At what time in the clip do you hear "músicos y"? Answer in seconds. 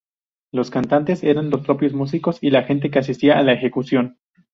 1.93-2.49